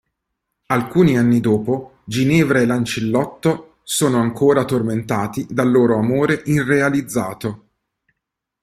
[0.69, 7.67] Alcuni anni dopo, Ginevra e Lancillotto sono ancora tormentati dal loro amore irrealizzato.